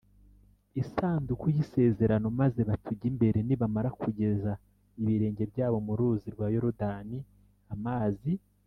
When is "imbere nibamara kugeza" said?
3.11-4.51